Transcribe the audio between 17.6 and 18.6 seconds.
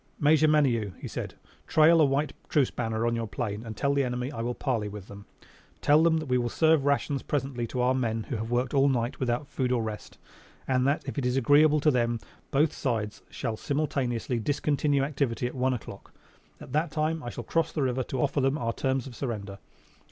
the river to offer them